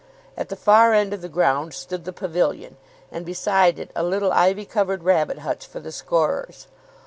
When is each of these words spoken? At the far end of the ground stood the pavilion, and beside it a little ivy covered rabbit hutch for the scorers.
At 0.35 0.49
the 0.49 0.55
far 0.55 0.95
end 0.95 1.13
of 1.13 1.21
the 1.21 1.29
ground 1.29 1.75
stood 1.75 2.05
the 2.05 2.11
pavilion, 2.11 2.77
and 3.11 3.23
beside 3.23 3.77
it 3.77 3.91
a 3.95 4.01
little 4.01 4.31
ivy 4.31 4.65
covered 4.65 5.03
rabbit 5.03 5.37
hutch 5.37 5.67
for 5.67 5.79
the 5.79 5.91
scorers. 5.91 6.65